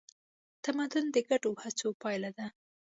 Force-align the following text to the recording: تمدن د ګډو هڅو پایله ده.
تمدن 0.63 1.05
د 1.11 1.17
ګډو 1.29 1.51
هڅو 1.63 1.87
پایله 2.01 2.31
ده. 2.37 2.47